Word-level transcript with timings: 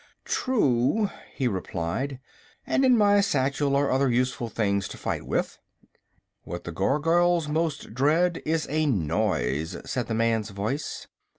"True," 0.25 1.11
he 1.35 1.47
replied; 1.47 2.19
"and 2.65 2.83
in 2.83 2.97
my 2.97 3.21
satchel 3.21 3.75
are 3.75 3.91
other 3.91 4.09
useful 4.09 4.49
things 4.49 4.87
to 4.87 4.97
fight 4.97 5.27
with." 5.27 5.59
"What 6.43 6.63
the 6.63 6.71
Gargoyles 6.71 7.47
most 7.47 7.93
dread 7.93 8.41
is 8.43 8.65
a 8.67 8.87
noise," 8.87 9.77
said 9.85 10.07
the 10.07 10.15
man's 10.15 10.49
voice. 10.49 11.05